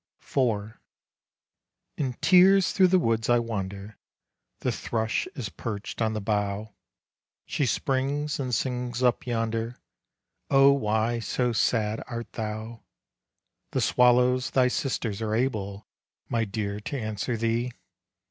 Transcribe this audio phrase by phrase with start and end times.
[0.27, 0.73] IV.
[1.95, 3.99] In tears through the woods I wander.
[4.61, 6.73] The thrush is perched on the bough:
[7.45, 9.77] She springs and sings up yonder
[10.49, 12.81] "Oh, why so sad art thou?"
[13.73, 15.85] The swallows, thy sisters, are able
[16.29, 17.71] My dear, to answer thee.